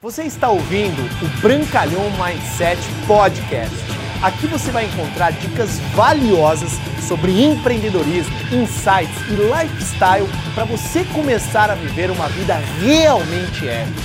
Você 0.00 0.22
está 0.22 0.48
ouvindo 0.48 1.02
o 1.02 1.40
Brancalhão 1.40 2.04
Mindset 2.12 2.80
Podcast. 3.04 3.74
Aqui 4.22 4.46
você 4.46 4.70
vai 4.70 4.84
encontrar 4.84 5.32
dicas 5.32 5.80
valiosas 5.96 6.70
sobre 7.08 7.42
empreendedorismo, 7.42 8.32
insights 8.52 9.20
e 9.28 9.34
lifestyle 9.34 10.28
para 10.54 10.64
você 10.66 11.04
começar 11.06 11.68
a 11.68 11.74
viver 11.74 12.12
uma 12.12 12.28
vida 12.28 12.54
realmente 12.80 13.66
épica. 13.66 14.00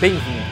Bem-vindo! 0.00 0.46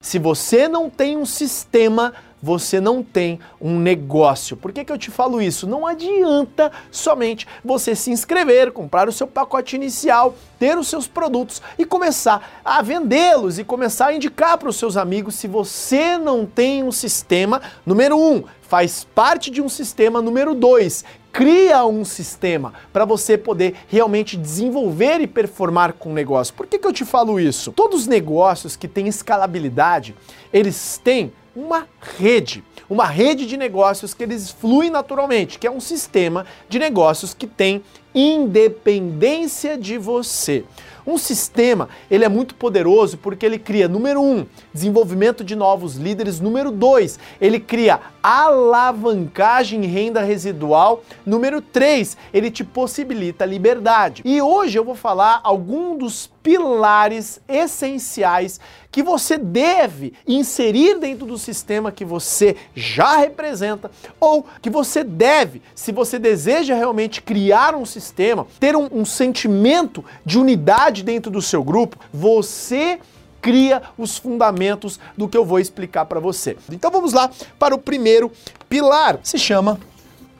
Se 0.00 0.18
você 0.18 0.66
não 0.66 0.90
tem 0.90 1.16
um 1.16 1.24
sistema 1.24 2.12
você 2.42 2.80
não 2.80 3.02
tem 3.02 3.38
um 3.60 3.78
negócio. 3.78 4.56
Por 4.56 4.72
que, 4.72 4.84
que 4.84 4.92
eu 4.92 4.98
te 4.98 5.10
falo 5.10 5.40
isso? 5.40 5.66
Não 5.66 5.86
adianta 5.86 6.72
somente 6.90 7.46
você 7.64 7.94
se 7.94 8.10
inscrever, 8.10 8.72
comprar 8.72 9.08
o 9.08 9.12
seu 9.12 9.26
pacote 9.26 9.76
inicial, 9.76 10.34
ter 10.58 10.76
os 10.78 10.88
seus 10.88 11.06
produtos 11.06 11.60
e 11.78 11.84
começar 11.84 12.60
a 12.64 12.82
vendê-los 12.82 13.58
e 13.58 13.64
começar 13.64 14.06
a 14.06 14.14
indicar 14.14 14.58
para 14.58 14.68
os 14.68 14.76
seus 14.76 14.96
amigos 14.96 15.34
se 15.34 15.46
você 15.46 16.16
não 16.16 16.46
tem 16.46 16.82
um 16.82 16.92
sistema, 16.92 17.60
número 17.84 18.18
um, 18.18 18.44
faz 18.62 19.04
parte 19.04 19.50
de 19.50 19.60
um 19.60 19.68
sistema, 19.68 20.22
número 20.22 20.54
dois, 20.54 21.04
cria 21.32 21.84
um 21.84 22.04
sistema 22.04 22.72
para 22.92 23.04
você 23.04 23.36
poder 23.36 23.74
realmente 23.88 24.36
desenvolver 24.36 25.20
e 25.20 25.26
performar 25.26 25.94
com 25.94 26.10
o 26.10 26.14
negócio. 26.14 26.54
Por 26.54 26.66
que, 26.66 26.78
que 26.78 26.86
eu 26.86 26.92
te 26.92 27.04
falo 27.04 27.38
isso? 27.38 27.72
Todos 27.72 28.02
os 28.02 28.06
negócios 28.06 28.76
que 28.76 28.88
têm 28.88 29.08
escalabilidade, 29.08 30.14
eles 30.52 31.00
têm 31.02 31.32
uma 31.60 31.86
rede, 32.18 32.64
uma 32.88 33.04
rede 33.04 33.44
de 33.46 33.56
negócios 33.56 34.14
que 34.14 34.22
eles 34.22 34.50
fluem 34.50 34.90
naturalmente, 34.90 35.58
que 35.58 35.66
é 35.66 35.70
um 35.70 35.80
sistema 35.80 36.46
de 36.68 36.78
negócios 36.78 37.34
que 37.34 37.46
tem 37.46 37.82
independência 38.14 39.76
de 39.76 39.98
você. 39.98 40.64
Um 41.06 41.16
sistema, 41.16 41.88
ele 42.10 42.24
é 42.24 42.28
muito 42.28 42.54
poderoso 42.54 43.16
porque 43.18 43.46
ele 43.46 43.58
cria, 43.58 43.88
número 43.88 44.20
um, 44.20 44.46
desenvolvimento 44.72 45.42
de 45.42 45.56
novos 45.56 45.96
líderes. 45.96 46.40
Número 46.40 46.70
dois, 46.70 47.18
ele 47.40 47.58
cria 47.58 48.00
alavancagem 48.22 49.82
e 49.84 49.86
renda 49.86 50.22
residual. 50.22 51.02
Número 51.24 51.60
três, 51.60 52.16
ele 52.34 52.50
te 52.50 52.62
possibilita 52.62 53.46
liberdade. 53.46 54.22
E 54.24 54.42
hoje 54.42 54.78
eu 54.78 54.84
vou 54.84 54.94
falar 54.94 55.40
algum 55.42 55.96
dos 55.96 56.30
pilares 56.42 57.40
essenciais 57.48 58.60
que 58.90 59.02
você 59.02 59.38
deve 59.38 60.12
inserir 60.26 60.98
dentro 60.98 61.26
do 61.26 61.38
sistema 61.38 61.92
que 61.92 62.04
você 62.04 62.56
já 62.74 63.16
representa 63.16 63.90
ou 64.18 64.46
que 64.60 64.68
você 64.68 65.04
deve, 65.04 65.62
se 65.74 65.92
você 65.92 66.18
deseja 66.18 66.74
realmente 66.74 67.22
criar 67.22 67.74
um 67.74 67.86
sistema, 67.86 68.46
ter 68.58 68.76
um, 68.76 68.88
um 68.90 69.04
sentimento 69.04 70.04
de 70.24 70.38
unidade 70.38 71.02
dentro 71.02 71.30
do 71.30 71.40
seu 71.40 71.62
grupo, 71.62 71.98
você 72.12 72.98
cria 73.40 73.82
os 73.96 74.18
fundamentos 74.18 75.00
do 75.16 75.28
que 75.28 75.36
eu 75.36 75.44
vou 75.44 75.58
explicar 75.58 76.04
para 76.04 76.20
você. 76.20 76.56
Então 76.70 76.90
vamos 76.90 77.12
lá 77.12 77.30
para 77.58 77.74
o 77.74 77.78
primeiro 77.78 78.30
pilar. 78.68 79.18
Se 79.22 79.38
chama 79.38 79.80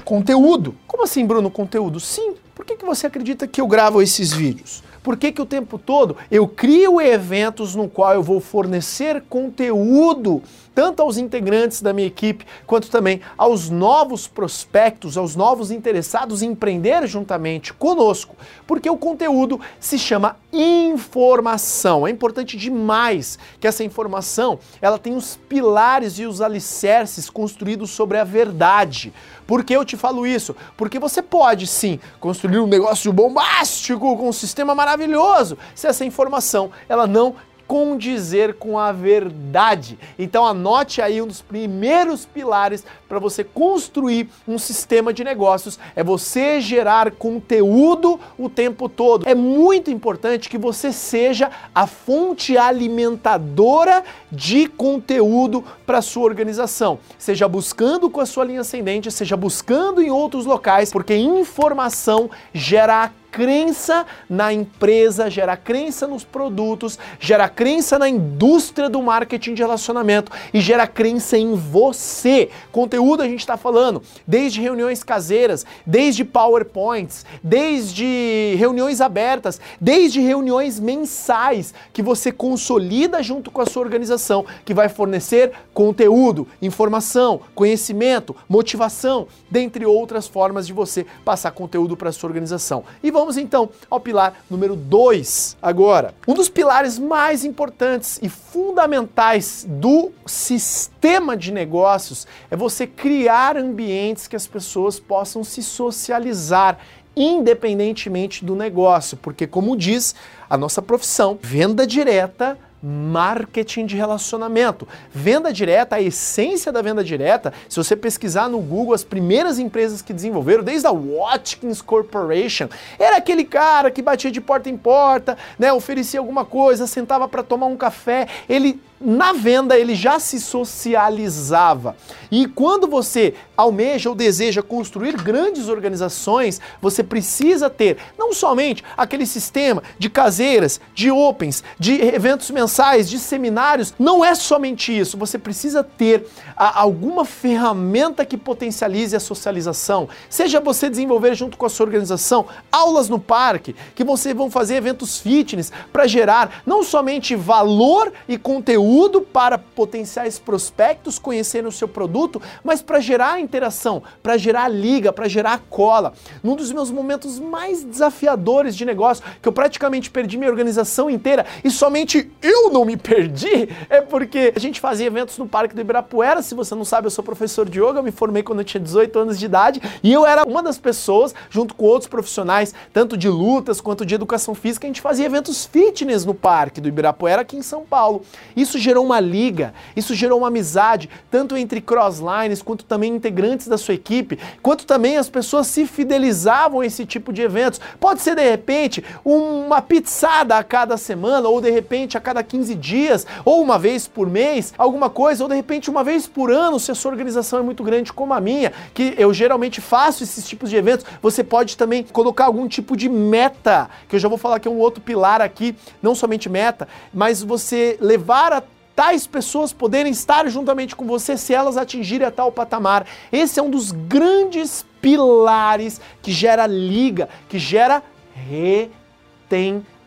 conteúdo. 0.04 0.76
Como 0.86 1.04
assim, 1.04 1.24
Bruno, 1.24 1.50
conteúdo? 1.50 1.98
Sim. 2.00 2.34
Por 2.54 2.64
que, 2.66 2.76
que 2.76 2.84
você 2.84 3.06
acredita 3.06 3.46
que 3.46 3.60
eu 3.60 3.66
gravo 3.66 4.02
esses 4.02 4.32
vídeos? 4.32 4.82
Por 5.02 5.16
que, 5.16 5.32
que 5.32 5.40
o 5.40 5.46
tempo 5.46 5.78
todo 5.78 6.16
eu 6.30 6.46
crio 6.46 7.00
eventos 7.00 7.74
no 7.74 7.88
qual 7.88 8.14
eu 8.14 8.22
vou 8.22 8.40
fornecer 8.40 9.22
conteúdo 9.28 10.42
tanto 10.74 11.02
aos 11.02 11.16
integrantes 11.16 11.82
da 11.82 11.92
minha 11.92 12.06
equipe 12.06 12.46
quanto 12.66 12.90
também 12.90 13.20
aos 13.36 13.70
novos 13.70 14.26
prospectos, 14.26 15.16
aos 15.16 15.36
novos 15.36 15.70
interessados 15.70 16.42
em 16.42 16.50
empreender 16.50 17.06
juntamente 17.06 17.72
conosco, 17.72 18.36
porque 18.66 18.88
o 18.88 18.96
conteúdo 18.96 19.60
se 19.78 19.98
chama 19.98 20.36
informação. 20.52 22.06
É 22.06 22.10
importante 22.10 22.56
demais 22.56 23.38
que 23.60 23.66
essa 23.66 23.84
informação 23.84 24.58
ela 24.80 24.98
tenha 24.98 25.16
os 25.16 25.36
pilares 25.48 26.18
e 26.18 26.26
os 26.26 26.40
alicerces 26.40 27.30
construídos 27.30 27.90
sobre 27.90 28.18
a 28.18 28.24
verdade. 28.24 29.12
Por 29.46 29.64
que 29.64 29.74
eu 29.74 29.84
te 29.84 29.96
falo 29.96 30.26
isso? 30.26 30.54
Porque 30.76 30.98
você 30.98 31.20
pode 31.20 31.66
sim 31.66 31.98
construir 32.20 32.60
um 32.60 32.66
negócio 32.66 33.12
bombástico 33.12 34.16
com 34.16 34.28
um 34.28 34.32
sistema 34.32 34.74
maravilhoso 34.74 35.58
se 35.74 35.86
essa 35.86 36.04
informação 36.04 36.70
ela 36.88 37.06
não 37.06 37.34
condizer 37.70 38.54
com 38.54 38.76
a 38.76 38.90
verdade. 38.90 39.96
Então 40.18 40.44
anote 40.44 41.00
aí 41.00 41.22
um 41.22 41.26
dos 41.28 41.40
primeiros 41.40 42.26
pilares 42.26 42.84
para 43.08 43.20
você 43.20 43.44
construir 43.44 44.28
um 44.48 44.58
sistema 44.58 45.12
de 45.12 45.22
negócios 45.22 45.78
é 45.94 46.02
você 46.02 46.60
gerar 46.60 47.12
conteúdo 47.12 48.18
o 48.36 48.50
tempo 48.50 48.88
todo. 48.88 49.28
É 49.28 49.36
muito 49.36 49.88
importante 49.88 50.48
que 50.48 50.58
você 50.58 50.92
seja 50.92 51.48
a 51.72 51.86
fonte 51.86 52.58
alimentadora 52.58 54.02
de 54.32 54.66
conteúdo 54.66 55.62
para 55.86 56.02
sua 56.02 56.24
organização. 56.24 56.98
Seja 57.18 57.46
buscando 57.46 58.10
com 58.10 58.20
a 58.20 58.26
sua 58.26 58.44
linha 58.44 58.62
ascendente, 58.62 59.12
seja 59.12 59.36
buscando 59.36 60.02
em 60.02 60.10
outros 60.10 60.44
locais, 60.44 60.90
porque 60.90 61.14
informação 61.14 62.28
gera 62.52 63.12
crença 63.30 64.06
na 64.28 64.52
empresa, 64.52 65.30
gera 65.30 65.56
crença 65.56 66.06
nos 66.06 66.24
produtos, 66.24 66.98
gera 67.18 67.48
crença 67.48 67.98
na 67.98 68.08
indústria 68.08 68.88
do 68.88 69.00
marketing 69.02 69.54
de 69.54 69.62
relacionamento 69.62 70.32
e 70.52 70.60
gera 70.60 70.86
crença 70.86 71.38
em 71.38 71.54
você. 71.54 72.50
Conteúdo 72.72 73.22
a 73.22 73.28
gente 73.28 73.40
está 73.40 73.56
falando 73.56 74.02
desde 74.26 74.60
reuniões 74.60 75.02
caseiras, 75.02 75.64
desde 75.86 76.24
PowerPoints, 76.24 77.24
desde 77.42 78.54
reuniões 78.58 79.00
abertas, 79.00 79.60
desde 79.80 80.20
reuniões 80.20 80.80
mensais 80.80 81.72
que 81.92 82.02
você 82.02 82.32
consolida 82.32 83.22
junto 83.22 83.50
com 83.50 83.60
a 83.60 83.66
sua 83.66 83.82
organização, 83.82 84.44
que 84.64 84.74
vai 84.74 84.88
fornecer 84.88 85.52
conteúdo, 85.72 86.46
informação, 86.60 87.40
conhecimento, 87.54 88.34
motivação, 88.48 89.26
dentre 89.50 89.86
outras 89.86 90.26
formas 90.26 90.66
de 90.66 90.72
você 90.72 91.06
passar 91.24 91.50
conteúdo 91.52 91.96
para 91.96 92.12
sua 92.12 92.28
organização. 92.28 92.84
E 93.02 93.10
vamos 93.20 93.36
então 93.36 93.68
ao 93.90 94.00
pilar 94.00 94.42
número 94.48 94.74
2 94.74 95.58
agora. 95.60 96.14
Um 96.26 96.34
dos 96.34 96.48
pilares 96.48 96.98
mais 96.98 97.44
importantes 97.44 98.18
e 98.22 98.28
fundamentais 98.28 99.66
do 99.68 100.10
sistema 100.26 101.36
de 101.36 101.52
negócios 101.52 102.26
é 102.50 102.56
você 102.56 102.86
criar 102.86 103.56
ambientes 103.56 104.26
que 104.26 104.36
as 104.36 104.46
pessoas 104.46 104.98
possam 104.98 105.44
se 105.44 105.62
socializar 105.62 106.78
independentemente 107.14 108.44
do 108.44 108.54
negócio, 108.54 109.16
porque 109.16 109.46
como 109.46 109.76
diz 109.76 110.14
a 110.48 110.56
nossa 110.56 110.80
profissão, 110.80 111.38
venda 111.42 111.86
direta 111.86 112.56
marketing 112.82 113.86
de 113.86 113.96
relacionamento. 113.96 114.88
Venda 115.12 115.52
direta, 115.52 115.96
a 115.96 116.00
essência 116.00 116.72
da 116.72 116.82
venda 116.82 117.04
direta, 117.04 117.52
se 117.68 117.76
você 117.76 117.94
pesquisar 117.94 118.48
no 118.48 118.58
Google 118.60 118.94
as 118.94 119.04
primeiras 119.04 119.58
empresas 119.58 120.00
que 120.02 120.12
desenvolveram, 120.12 120.62
desde 120.62 120.86
a 120.86 120.92
Watkins 120.92 121.82
Corporation, 121.82 122.68
era 122.98 123.16
aquele 123.16 123.44
cara 123.44 123.90
que 123.90 124.02
batia 124.02 124.30
de 124.30 124.40
porta 124.40 124.70
em 124.70 124.76
porta, 124.76 125.36
né, 125.58 125.72
oferecia 125.72 126.20
alguma 126.20 126.44
coisa, 126.44 126.86
sentava 126.86 127.28
para 127.28 127.42
tomar 127.42 127.66
um 127.66 127.76
café, 127.76 128.26
ele 128.48 128.80
na 129.00 129.32
venda 129.32 129.78
ele 129.78 129.94
já 129.94 130.18
se 130.20 130.38
socializava. 130.38 131.96
E 132.30 132.46
quando 132.46 132.86
você 132.86 133.34
almeja 133.56 134.10
ou 134.10 134.14
deseja 134.14 134.62
construir 134.62 135.16
grandes 135.16 135.68
organizações, 135.68 136.60
você 136.82 137.02
precisa 137.02 137.70
ter 137.70 137.96
não 138.18 138.34
somente 138.34 138.84
aquele 138.96 139.24
sistema 139.24 139.82
de 139.98 140.10
caseiras, 140.10 140.80
de 140.94 141.10
opens, 141.10 141.64
de 141.78 141.94
eventos 142.02 142.50
mensais, 142.50 142.69
de 143.08 143.18
seminários, 143.18 143.94
não 143.98 144.24
é 144.24 144.34
somente 144.34 144.96
isso. 144.96 145.16
Você 145.18 145.38
precisa 145.38 145.82
ter 145.82 146.26
a, 146.56 146.80
alguma 146.80 147.24
ferramenta 147.24 148.24
que 148.24 148.36
potencialize 148.36 149.14
a 149.16 149.20
socialização. 149.20 150.08
Seja 150.28 150.60
você 150.60 150.88
desenvolver 150.88 151.34
junto 151.34 151.56
com 151.56 151.66
a 151.66 151.68
sua 151.68 151.86
organização 151.86 152.46
aulas 152.70 153.08
no 153.08 153.18
parque, 153.18 153.74
que 153.94 154.04
você 154.04 154.32
vão 154.32 154.50
fazer 154.50 154.76
eventos 154.76 155.18
fitness 155.18 155.72
para 155.92 156.06
gerar 156.06 156.62
não 156.64 156.82
somente 156.82 157.34
valor 157.34 158.12
e 158.28 158.38
conteúdo 158.38 159.20
para 159.20 159.58
potenciais 159.58 160.38
prospectos 160.38 161.18
conhecerem 161.18 161.68
o 161.68 161.72
seu 161.72 161.88
produto, 161.88 162.40
mas 162.62 162.82
para 162.82 163.00
gerar 163.00 163.40
interação, 163.40 164.02
para 164.22 164.36
gerar 164.36 164.68
liga, 164.68 165.12
para 165.12 165.28
gerar 165.28 165.62
cola. 165.68 166.12
Num 166.42 166.56
dos 166.56 166.72
meus 166.72 166.90
momentos 166.90 167.38
mais 167.38 167.82
desafiadores 167.82 168.76
de 168.76 168.84
negócio, 168.84 169.24
que 169.40 169.48
eu 169.48 169.52
praticamente 169.52 170.10
perdi 170.10 170.36
minha 170.36 170.50
organização 170.50 171.10
inteira 171.10 171.46
e 171.64 171.70
somente 171.70 172.30
eu 172.42 172.59
não 172.68 172.84
me 172.84 172.96
perdi, 172.96 173.68
é 173.88 174.00
porque 174.00 174.52
a 174.54 174.58
gente 174.58 174.80
fazia 174.80 175.06
eventos 175.06 175.38
no 175.38 175.46
Parque 175.46 175.74
do 175.74 175.80
Ibirapuera. 175.80 176.42
Se 176.42 176.54
você 176.54 176.74
não 176.74 176.84
sabe, 176.84 177.06
eu 177.06 177.10
sou 177.10 177.24
professor 177.24 177.68
de 177.68 177.80
yoga, 177.80 178.00
eu 178.00 178.02
me 178.02 178.10
formei 178.10 178.42
quando 178.42 178.58
eu 178.58 178.64
tinha 178.64 178.80
18 178.80 179.18
anos 179.18 179.38
de 179.38 179.46
idade 179.46 179.80
e 180.02 180.12
eu 180.12 180.26
era 180.26 180.44
uma 180.44 180.62
das 180.62 180.78
pessoas, 180.78 181.34
junto 181.48 181.74
com 181.74 181.86
outros 181.86 182.08
profissionais, 182.08 182.74
tanto 182.92 183.16
de 183.16 183.28
lutas 183.28 183.80
quanto 183.80 184.04
de 184.04 184.14
educação 184.14 184.54
física, 184.54 184.86
a 184.86 184.88
gente 184.88 185.00
fazia 185.00 185.26
eventos 185.26 185.64
fitness 185.64 186.24
no 186.24 186.34
Parque 186.34 186.80
do 186.80 186.88
Ibirapuera 186.88 187.42
aqui 187.42 187.56
em 187.56 187.62
São 187.62 187.84
Paulo. 187.84 188.22
Isso 188.56 188.78
gerou 188.78 189.04
uma 189.04 189.20
liga, 189.20 189.72
isso 189.96 190.14
gerou 190.14 190.38
uma 190.38 190.48
amizade, 190.48 191.08
tanto 191.30 191.56
entre 191.56 191.80
crosslines, 191.80 192.62
quanto 192.62 192.84
também 192.84 193.14
integrantes 193.14 193.68
da 193.68 193.78
sua 193.78 193.94
equipe, 193.94 194.38
quanto 194.62 194.84
também 194.84 195.16
as 195.16 195.28
pessoas 195.28 195.66
se 195.66 195.86
fidelizavam 195.86 196.80
a 196.80 196.86
esse 196.86 197.06
tipo 197.06 197.32
de 197.32 197.42
eventos. 197.42 197.80
Pode 197.98 198.20
ser, 198.20 198.34
de 198.34 198.48
repente, 198.48 199.04
uma 199.24 199.80
pizzada 199.80 200.56
a 200.56 200.64
cada 200.64 200.96
semana, 200.96 201.48
ou 201.48 201.60
de 201.60 201.70
repente 201.70 202.16
a 202.16 202.20
cada 202.20 202.42
15 202.50 202.74
dias, 202.74 203.26
ou 203.44 203.62
uma 203.62 203.78
vez 203.78 204.08
por 204.08 204.28
mês, 204.28 204.74
alguma 204.76 205.08
coisa, 205.08 205.44
ou 205.44 205.48
de 205.48 205.54
repente 205.54 205.88
uma 205.88 206.02
vez 206.02 206.26
por 206.26 206.50
ano, 206.50 206.80
se 206.80 206.90
a 206.90 206.94
sua 206.94 207.12
organização 207.12 207.60
é 207.60 207.62
muito 207.62 207.84
grande 207.84 208.12
como 208.12 208.34
a 208.34 208.40
minha, 208.40 208.72
que 208.92 209.14
eu 209.16 209.32
geralmente 209.32 209.80
faço 209.80 210.24
esses 210.24 210.46
tipos 210.46 210.68
de 210.68 210.76
eventos, 210.76 211.06
você 211.22 211.44
pode 211.44 211.76
também 211.76 212.02
colocar 212.02 212.46
algum 212.46 212.66
tipo 212.66 212.96
de 212.96 213.08
meta, 213.08 213.88
que 214.08 214.16
eu 214.16 214.20
já 214.20 214.28
vou 214.28 214.36
falar 214.36 214.58
que 214.58 214.66
é 214.66 214.70
um 214.70 214.78
outro 214.78 215.00
pilar 215.00 215.40
aqui, 215.40 215.76
não 216.02 216.14
somente 216.14 216.48
meta, 216.48 216.88
mas 217.14 217.40
você 217.40 217.96
levar 218.00 218.52
a 218.52 218.62
tais 218.96 219.26
pessoas 219.26 219.72
poderem 219.72 220.10
estar 220.10 220.46
juntamente 220.48 220.96
com 220.96 221.06
você 221.06 221.36
se 221.36 221.54
elas 221.54 221.76
atingirem 221.76 222.26
a 222.26 222.30
tal 222.30 222.50
patamar. 222.50 223.06
Esse 223.32 223.60
é 223.60 223.62
um 223.62 223.70
dos 223.70 223.92
grandes 223.92 224.84
pilares 225.00 226.00
que 226.20 226.32
gera 226.32 226.66
liga, 226.66 227.28
que 227.48 227.58
gera 227.58 228.02
retenção. 228.34 229.99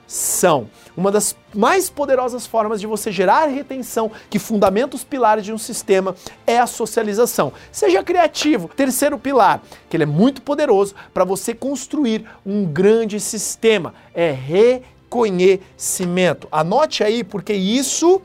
Uma 0.95 1.11
das 1.11 1.35
mais 1.55 1.89
poderosas 1.89 2.45
formas 2.45 2.79
de 2.79 2.85
você 2.85 3.11
gerar 3.11 3.47
retenção, 3.47 4.11
que 4.29 4.37
fundamenta 4.37 4.95
os 4.95 5.03
pilares 5.03 5.43
de 5.43 5.51
um 5.51 5.57
sistema, 5.57 6.15
é 6.45 6.59
a 6.59 6.67
socialização. 6.67 7.51
Seja 7.71 8.03
criativo. 8.03 8.67
Terceiro 8.67 9.17
pilar, 9.17 9.63
que 9.89 9.97
ele 9.97 10.03
é 10.03 10.07
muito 10.07 10.43
poderoso 10.43 10.93
para 11.11 11.25
você 11.25 11.55
construir 11.55 12.25
um 12.45 12.63
grande 12.63 13.19
sistema, 13.19 13.95
é 14.13 14.31
reconhecimento. 14.31 16.47
Anote 16.51 17.03
aí, 17.03 17.23
porque 17.23 17.53
isso 17.53 18.21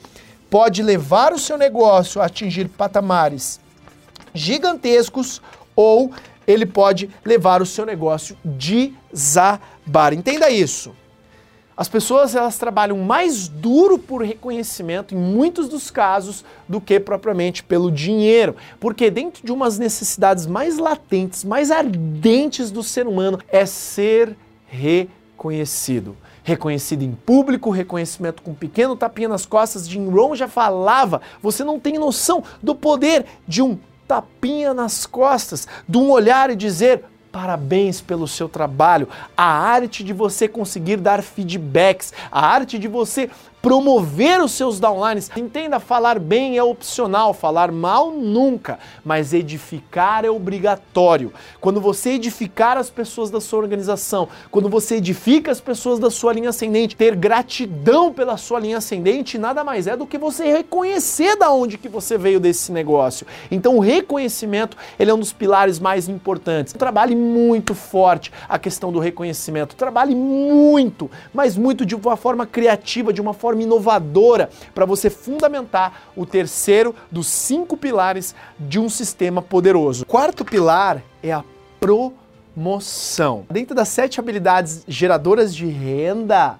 pode 0.51 0.83
levar 0.83 1.33
o 1.33 1.39
seu 1.39 1.57
negócio 1.57 2.21
a 2.21 2.27
atingir 2.27 2.69
patamares 2.69 3.59
gigantescos 4.35 5.41
ou 5.75 6.13
ele 6.47 6.67
pode 6.67 7.09
levar 7.25 7.63
o 7.63 7.67
seu 7.67 7.87
negócio 7.87 8.37
desabar. 8.45 10.13
Entenda 10.13 10.51
isso. 10.51 10.95
As 11.79 11.89
pessoas 11.89 12.35
elas 12.35 12.59
trabalham 12.59 12.99
mais 12.99 13.47
duro 13.47 14.01
por 14.01 14.21
reconhecimento 14.21 15.15
em 15.15 15.17
muitos 15.17 15.69
dos 15.69 15.93
casos 15.93 16.45
do 16.69 16.81
que 16.81 16.99
propriamente 16.99 17.63
pelo 17.63 17.89
dinheiro, 17.89 18.57
porque 18.81 19.09
dentro 19.13 19.47
de 19.47 19.53
umas 19.53 19.79
necessidades 19.79 20.45
mais 20.45 20.77
latentes, 20.77 21.45
mais 21.45 21.71
ardentes 21.71 22.73
do 22.73 22.83
ser 22.83 23.07
humano 23.07 23.39
é 23.47 23.65
ser 23.65 24.37
reconhecido 24.67 26.17
reconhecido 26.43 27.03
em 27.03 27.13
público, 27.13 27.71
reconhecimento 27.71 28.43
com 28.43 28.53
um 28.53 28.55
pequeno 28.55 28.97
tapinha 28.97 29.29
nas 29.29 29.45
costas. 29.45 29.87
Jim 29.87 30.09
Rohn 30.09 30.35
já 30.35 30.49
falava, 30.49 31.21
você 31.43 31.63
não 31.63 31.79
tem 31.79 31.99
noção 31.99 32.43
do 32.63 32.75
poder 32.75 33.27
de 33.47 33.61
um 33.61 33.79
tapinha 34.07 34.73
nas 34.73 35.05
costas, 35.05 35.69
de 35.87 35.99
um 35.99 36.11
olhar 36.11 36.49
e 36.51 36.57
dizer 36.57 37.05
Parabéns 37.39 38.01
pelo 38.01 38.27
seu 38.27 38.49
trabalho. 38.49 39.09
A 39.37 39.45
arte 39.45 40.03
de 40.03 40.13
você 40.13 40.49
conseguir 40.49 40.97
dar 40.97 41.23
feedbacks, 41.23 42.13
a 42.33 42.45
arte 42.45 42.81
de 42.81 42.89
você 42.89 43.31
promover 43.69 44.41
os 44.41 44.53
seus 44.53 44.81
downlines. 44.81 45.31
Entenda, 45.37 45.79
falar 45.79 46.19
bem 46.19 46.57
é 46.57 46.63
opcional, 46.63 47.35
falar 47.35 47.71
mal 47.71 48.11
nunca, 48.11 48.79
mas 49.05 49.35
edificar 49.35 50.25
é 50.25 50.31
obrigatório. 50.31 51.35
Quando 51.61 51.79
você 51.79 52.13
edificar 52.13 52.79
as 52.79 52.89
pessoas 52.89 53.31
da 53.31 53.43
sua 53.43 53.59
organização, 53.59 54.27
quando 54.51 54.71
você 54.71 54.95
edifica 54.95 55.51
as 55.51 55.61
pessoas 55.61 55.99
da 55.99 56.11
sua 56.11 56.33
linha 56.33 56.49
ascendente, 56.49 56.97
ter 56.97 57.15
gratidão 57.15 58.11
pela 58.11 58.39
sua 58.39 58.59
linha 58.59 58.79
ascendente 58.79 59.37
nada 59.37 59.63
mais 59.63 59.87
é 59.87 59.95
do 59.95 60.07
que 60.07 60.17
você 60.17 60.51
reconhecer 60.51 61.37
da 61.37 61.51
onde 61.51 61.77
que 61.77 61.91
você 61.91 62.17
veio 62.17 62.41
desse 62.41 62.73
negócio. 62.73 63.27
Então 63.51 63.77
o 63.77 63.81
reconhecimento, 63.81 64.79
ele 64.99 65.11
é 65.11 65.15
um 65.15 65.19
dos 65.19 65.35
pilares 65.35 65.79
mais 65.79 66.09
importantes. 66.09 66.73
Trabalhe 66.73 67.15
muito 67.15 67.75
forte 67.75 68.33
a 68.49 68.59
questão 68.59 68.91
do 68.91 68.99
reconhecimento. 68.99 69.77
Trabalhe 69.77 70.15
muito, 70.15 71.11
mas 71.35 71.55
muito 71.55 71.85
de 71.85 71.95
uma 71.95 72.17
forma 72.17 72.47
criativa, 72.47 73.13
de 73.13 73.21
uma 73.21 73.35
forma 73.35 73.58
forma 73.59 73.63
inovadora 73.63 74.51
para 74.75 74.85
você 74.85 75.11
fundamentar 75.11 76.11
o 76.17 76.25
terceiro 76.25 76.95
dos 77.11 77.27
cinco 77.27 77.77
pilares 77.77 78.35
de 78.59 78.79
um 78.79 78.89
sistema 78.89 79.43
poderoso. 79.43 80.07
Quarto 80.07 80.45
pilar 80.45 81.03
é 81.23 81.33
a 81.33 81.45
promoção. 81.81 83.45
Dentro 83.51 83.75
das 83.75 83.89
sete 83.89 84.21
habilidades 84.21 84.85
geradoras 84.87 85.55
de 85.55 85.67
renda, 85.67 86.59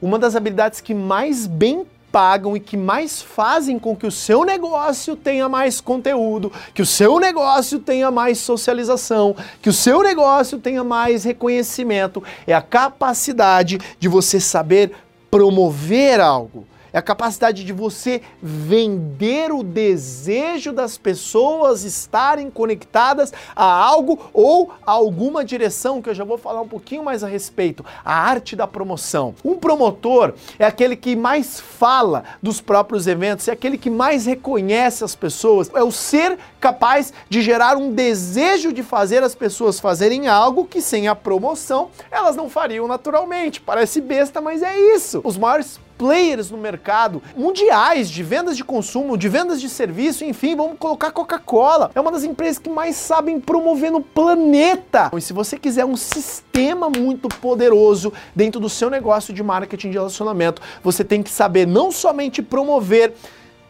uma 0.00 0.18
das 0.18 0.36
habilidades 0.36 0.80
que 0.80 0.94
mais 0.94 1.46
bem 1.46 1.86
pagam 2.10 2.56
e 2.56 2.60
que 2.60 2.76
mais 2.76 3.20
fazem 3.20 3.78
com 3.78 3.94
que 3.94 4.06
o 4.06 4.10
seu 4.10 4.42
negócio 4.42 5.14
tenha 5.14 5.46
mais 5.46 5.78
conteúdo, 5.78 6.50
que 6.72 6.80
o 6.80 6.86
seu 6.86 7.20
negócio 7.20 7.78
tenha 7.78 8.10
mais 8.10 8.38
socialização, 8.38 9.36
que 9.60 9.68
o 9.68 9.72
seu 9.74 10.02
negócio 10.02 10.58
tenha 10.58 10.82
mais 10.82 11.24
reconhecimento, 11.24 12.22
é 12.46 12.54
a 12.54 12.62
capacidade 12.62 13.78
de 14.00 14.08
você 14.08 14.40
saber 14.40 14.92
promover 15.30 16.20
algo. 16.20 16.64
É 16.92 16.98
a 16.98 17.02
capacidade 17.02 17.64
de 17.64 17.72
você 17.72 18.22
vender 18.42 19.52
o 19.52 19.62
desejo 19.62 20.72
das 20.72 20.96
pessoas 20.96 21.84
estarem 21.84 22.50
conectadas 22.50 23.32
a 23.54 23.64
algo 23.64 24.18
ou 24.32 24.72
a 24.86 24.92
alguma 24.92 25.44
direção, 25.44 26.00
que 26.00 26.10
eu 26.10 26.14
já 26.14 26.24
vou 26.24 26.38
falar 26.38 26.60
um 26.60 26.68
pouquinho 26.68 27.04
mais 27.04 27.22
a 27.22 27.28
respeito. 27.28 27.84
A 28.04 28.14
arte 28.14 28.56
da 28.56 28.66
promoção. 28.66 29.34
Um 29.44 29.56
promotor 29.56 30.34
é 30.58 30.64
aquele 30.64 30.96
que 30.96 31.14
mais 31.14 31.60
fala 31.60 32.24
dos 32.42 32.60
próprios 32.60 33.06
eventos, 33.06 33.48
é 33.48 33.52
aquele 33.52 33.78
que 33.78 33.90
mais 33.90 34.26
reconhece 34.26 35.04
as 35.04 35.14
pessoas, 35.14 35.70
é 35.74 35.82
o 35.82 35.92
ser 35.92 36.38
capaz 36.60 37.12
de 37.28 37.42
gerar 37.42 37.76
um 37.76 37.92
desejo 37.92 38.72
de 38.72 38.82
fazer 38.82 39.22
as 39.22 39.34
pessoas 39.34 39.78
fazerem 39.80 40.28
algo 40.28 40.64
que 40.64 40.80
sem 40.80 41.08
a 41.08 41.14
promoção 41.14 41.90
elas 42.10 42.36
não 42.36 42.48
fariam 42.48 42.88
naturalmente. 42.88 43.60
Parece 43.60 44.00
besta, 44.00 44.40
mas 44.40 44.62
é 44.62 44.78
isso. 44.94 45.20
Os 45.24 45.36
maiores 45.36 45.80
players 45.98 46.50
no 46.50 46.56
mercado 46.56 47.20
mundiais 47.36 48.08
de 48.08 48.22
vendas 48.22 48.56
de 48.56 48.64
consumo, 48.64 49.18
de 49.18 49.28
vendas 49.28 49.60
de 49.60 49.68
serviço, 49.68 50.24
enfim, 50.24 50.54
vamos 50.54 50.78
colocar 50.78 51.10
Coca-Cola. 51.10 51.90
É 51.94 52.00
uma 52.00 52.12
das 52.12 52.22
empresas 52.22 52.58
que 52.58 52.70
mais 52.70 52.96
sabem 52.96 53.40
promover 53.40 53.90
no 53.90 54.00
planeta. 54.00 55.10
E 55.14 55.20
se 55.20 55.32
você 55.32 55.58
quiser 55.58 55.84
um 55.84 55.96
sistema 55.96 56.88
muito 56.88 57.28
poderoso 57.28 58.12
dentro 58.34 58.60
do 58.60 58.68
seu 58.68 58.88
negócio 58.88 59.34
de 59.34 59.42
marketing 59.42 59.90
de 59.90 59.98
relacionamento, 59.98 60.62
você 60.82 61.02
tem 61.02 61.22
que 61.22 61.30
saber 61.30 61.66
não 61.66 61.90
somente 61.90 62.40
promover 62.40 63.14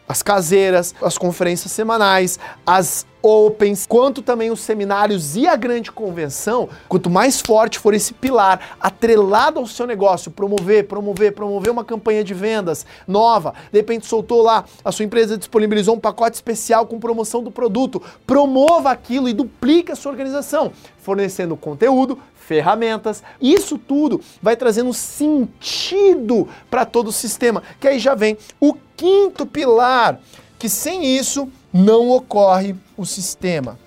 as 0.09 0.23
caseiras, 0.23 0.95
as 0.99 1.19
conferências 1.19 1.71
semanais, 1.71 2.39
as 2.65 3.05
opens, 3.21 3.85
quanto 3.85 4.23
também 4.23 4.49
os 4.49 4.61
seminários 4.61 5.35
e 5.35 5.45
a 5.45 5.55
grande 5.55 5.91
convenção, 5.91 6.67
quanto 6.87 7.11
mais 7.11 7.39
forte 7.39 7.77
for 7.77 7.93
esse 7.93 8.13
pilar 8.13 8.77
atrelado 8.79 9.59
ao 9.59 9.67
seu 9.67 9.85
negócio, 9.85 10.31
promover, 10.31 10.87
promover, 10.87 11.33
promover 11.33 11.71
uma 11.71 11.83
campanha 11.83 12.23
de 12.23 12.33
vendas 12.33 12.87
nova, 13.07 13.53
de 13.71 13.77
repente 13.77 14.07
soltou 14.07 14.41
lá, 14.41 14.65
a 14.83 14.91
sua 14.91 15.05
empresa 15.05 15.37
disponibilizou 15.37 15.95
um 15.95 15.99
pacote 15.99 16.35
especial 16.35 16.87
com 16.87 16.99
promoção 16.99 17.43
do 17.43 17.51
produto, 17.51 18.01
promova 18.25 18.89
aquilo 18.89 19.29
e 19.29 19.33
duplique 19.33 19.91
a 19.91 19.95
sua 19.95 20.11
organização, 20.11 20.71
fornecendo 20.97 21.55
conteúdo, 21.55 22.17
ferramentas. 22.33 23.21
Isso 23.39 23.77
tudo 23.77 24.19
vai 24.41 24.55
trazendo 24.55 24.91
sentido 24.91 26.47
para 26.67 26.83
todo 26.83 27.09
o 27.09 27.11
sistema, 27.11 27.61
que 27.79 27.87
aí 27.87 27.99
já 27.99 28.15
vem 28.15 28.37
o 28.59 28.73
quinto 28.99 29.45
pilar, 29.45 30.19
que 30.59 30.67
sem 30.67 31.05
isso 31.05 31.49
não 31.71 32.09
ocorre 32.09 32.75
o 32.97 33.05
sistema. 33.05 33.79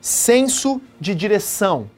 Senso 0.00 0.82
de 1.00 1.14
direção. 1.14 1.88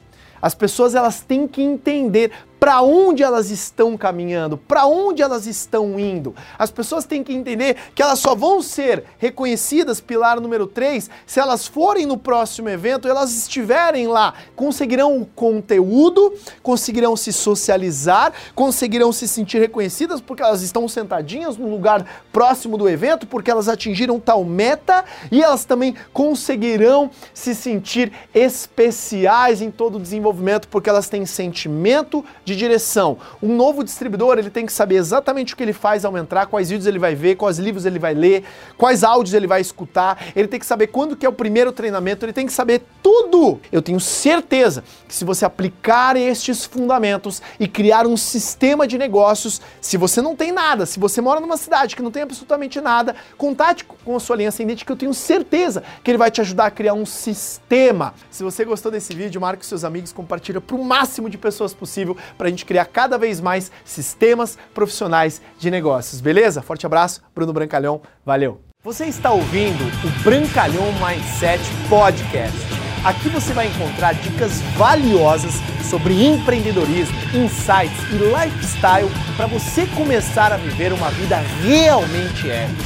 As 0.42 0.54
pessoas 0.54 0.94
elas 0.94 1.22
têm 1.22 1.48
que 1.48 1.62
entender 1.62 2.30
para 2.60 2.82
onde 2.82 3.22
elas 3.22 3.50
estão 3.50 3.96
caminhando, 3.96 4.58
para 4.58 4.84
onde 4.84 5.22
elas 5.22 5.46
estão 5.46 5.98
indo. 5.98 6.34
As 6.58 6.70
pessoas 6.70 7.06
têm 7.06 7.24
que 7.24 7.32
entender 7.32 7.74
que 7.94 8.02
elas 8.02 8.18
só 8.18 8.34
vão 8.34 8.60
ser 8.60 9.04
reconhecidas, 9.16 9.98
pilar 9.98 10.38
número 10.38 10.66
3, 10.66 11.08
se 11.26 11.40
elas 11.40 11.66
forem 11.66 12.04
no 12.04 12.18
próximo 12.18 12.68
evento, 12.68 13.08
elas 13.08 13.34
estiverem 13.34 14.06
lá, 14.06 14.34
conseguirão 14.54 15.16
o 15.16 15.24
conteúdo, 15.24 16.34
conseguirão 16.62 17.16
se 17.16 17.32
socializar, 17.32 18.34
conseguirão 18.54 19.10
se 19.10 19.26
sentir 19.26 19.58
reconhecidas 19.58 20.20
porque 20.20 20.42
elas 20.42 20.60
estão 20.60 20.86
sentadinhas 20.86 21.56
no 21.56 21.70
lugar 21.70 22.04
próximo 22.30 22.76
do 22.76 22.88
evento, 22.88 23.26
porque 23.26 23.50
elas 23.50 23.68
atingiram 23.68 24.20
tal 24.20 24.44
meta 24.44 25.04
e 25.32 25.42
elas 25.42 25.64
também 25.64 25.94
conseguirão 26.12 27.10
se 27.32 27.54
sentir 27.54 28.12
especiais 28.34 29.62
em 29.62 29.70
todo 29.70 29.96
o 29.96 30.00
desenvolvimento 30.00 30.68
porque 30.68 30.90
elas 30.90 31.08
têm 31.08 31.24
sentimento 31.24 32.22
de 32.44 32.49
de 32.50 32.56
direção. 32.56 33.18
Um 33.40 33.54
novo 33.54 33.84
distribuidor, 33.84 34.38
ele 34.38 34.50
tem 34.50 34.66
que 34.66 34.72
saber 34.72 34.96
exatamente 34.96 35.54
o 35.54 35.56
que 35.56 35.62
ele 35.62 35.72
faz 35.72 36.04
ao 36.04 36.16
entrar, 36.16 36.46
quais 36.46 36.70
vídeos 36.70 36.86
ele 36.86 36.98
vai 36.98 37.14
ver, 37.14 37.36
quais 37.36 37.58
livros 37.58 37.86
ele 37.86 37.98
vai 37.98 38.12
ler, 38.12 38.44
quais 38.76 39.04
áudios 39.04 39.34
ele 39.34 39.46
vai 39.46 39.60
escutar, 39.60 40.18
ele 40.34 40.48
tem 40.48 40.58
que 40.58 40.66
saber 40.66 40.88
quando 40.88 41.16
que 41.16 41.24
é 41.24 41.28
o 41.28 41.32
primeiro 41.32 41.72
treinamento, 41.72 42.24
ele 42.24 42.32
tem 42.32 42.46
que 42.46 42.52
saber 42.52 42.82
tudo. 43.02 43.60
Eu 43.70 43.80
tenho 43.80 44.00
certeza 44.00 44.82
que 45.06 45.14
se 45.14 45.24
você 45.24 45.44
aplicar 45.44 46.16
estes 46.16 46.64
fundamentos 46.64 47.40
e 47.58 47.68
criar 47.68 48.06
um 48.06 48.16
sistema 48.16 48.86
de 48.86 48.98
negócios, 48.98 49.60
se 49.80 49.96
você 49.96 50.20
não 50.20 50.34
tem 50.34 50.52
nada, 50.52 50.86
se 50.86 50.98
você 50.98 51.20
mora 51.20 51.40
numa 51.40 51.56
cidade 51.56 51.94
que 51.94 52.02
não 52.02 52.10
tem 52.10 52.22
absolutamente 52.22 52.80
nada, 52.80 53.14
contate 53.38 53.84
com 53.84 54.16
a 54.16 54.20
sua 54.20 54.36
linha 54.36 54.48
ascendente 54.48 54.84
que 54.84 54.92
eu 54.92 54.96
tenho 54.96 55.14
certeza 55.14 55.82
que 56.02 56.10
ele 56.10 56.18
vai 56.18 56.30
te 56.30 56.40
ajudar 56.40 56.66
a 56.66 56.70
criar 56.70 56.94
um 56.94 57.06
sistema. 57.06 58.14
Se 58.30 58.42
você 58.42 58.64
gostou 58.64 58.90
desse 58.90 59.14
vídeo, 59.14 59.40
marque 59.40 59.64
seus 59.64 59.84
amigos, 59.84 60.12
compartilha 60.12 60.60
para 60.60 60.76
o 60.76 60.84
máximo 60.84 61.30
de 61.30 61.38
pessoas 61.38 61.72
possível 61.72 62.16
para 62.40 62.48
a 62.48 62.50
gente 62.50 62.64
criar 62.64 62.86
cada 62.86 63.18
vez 63.18 63.38
mais 63.38 63.70
sistemas 63.84 64.56
profissionais 64.72 65.42
de 65.58 65.70
negócios, 65.70 66.22
beleza? 66.22 66.62
Forte 66.62 66.86
abraço, 66.86 67.20
Bruno 67.34 67.52
Brancalhão, 67.52 68.00
valeu! 68.24 68.62
Você 68.82 69.04
está 69.04 69.30
ouvindo 69.30 69.84
o 70.02 70.22
Brancalhão 70.22 70.86
Mindset 70.94 71.62
Podcast. 71.90 72.56
Aqui 73.04 73.28
você 73.28 73.52
vai 73.52 73.66
encontrar 73.66 74.14
dicas 74.14 74.62
valiosas 74.78 75.52
sobre 75.90 76.24
empreendedorismo, 76.24 77.14
insights 77.34 78.00
e 78.10 78.16
lifestyle 78.16 79.10
para 79.36 79.46
você 79.46 79.86
começar 79.88 80.50
a 80.50 80.56
viver 80.56 80.94
uma 80.94 81.10
vida 81.10 81.36
realmente 81.62 82.50
épica. 82.50 82.84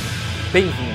Bem-vindo! 0.53 0.94